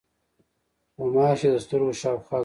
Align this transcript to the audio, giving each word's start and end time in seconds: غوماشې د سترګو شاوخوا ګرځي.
غوماشې 0.99 1.49
د 1.53 1.57
سترګو 1.65 1.93
شاوخوا 2.01 2.29
ګرځي. 2.37 2.39